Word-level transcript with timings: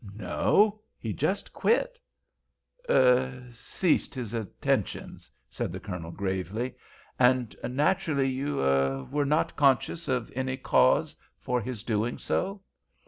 "No; 0.15 0.81
he 0.97 1.13
just 1.13 1.53
quit." 1.53 1.99
"Er—ceased 2.89 4.15
his 4.15 4.33
attentions," 4.33 5.29
said 5.47 5.71
the 5.71 5.79
Colonel, 5.79 6.09
gravely. 6.09 6.73
"And 7.19 7.55
naturally 7.63 8.27
you—er—were 8.29 9.25
not 9.25 9.55
conscious 9.55 10.07
of 10.07 10.31
any 10.35 10.57
cause 10.57 11.15
for 11.37 11.61
his 11.61 11.83
doing 11.83 12.17
so." 12.17 12.63